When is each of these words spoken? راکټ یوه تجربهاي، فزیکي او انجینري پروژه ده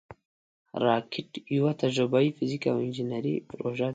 راکټ 0.85 1.29
یوه 1.57 1.71
تجربهاي، 1.83 2.27
فزیکي 2.37 2.67
او 2.71 2.77
انجینري 2.85 3.33
پروژه 3.49 3.85
ده 3.89 3.89